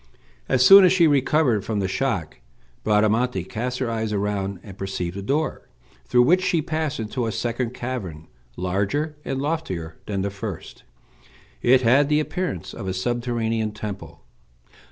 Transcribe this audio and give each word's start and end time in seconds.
As 0.49 0.65
soon 0.65 0.83
as 0.83 0.91
she 0.91 1.05
recovered 1.05 1.63
from 1.63 1.77
the 1.79 1.87
shock 1.87 2.39
Bradamante 2.83 3.43
cast 3.43 3.77
her 3.77 3.87
eyes 3.87 4.11
around 4.11 4.59
and 4.63 4.75
perceived 4.75 5.15
a 5.15 5.21
door, 5.21 5.69
through 6.05 6.23
which 6.23 6.41
she 6.41 6.59
passed 6.59 6.99
into 6.99 7.27
a 7.27 7.31
second 7.31 7.75
cavern, 7.75 8.25
larger 8.57 9.15
and 9.23 9.39
loftier 9.39 9.97
than 10.07 10.23
the 10.23 10.31
first. 10.31 10.81
It 11.61 11.83
had 11.83 12.09
the 12.09 12.19
appearance 12.19 12.73
of 12.73 12.87
a 12.87 12.95
subterranean 12.95 13.73
temple. 13.73 14.23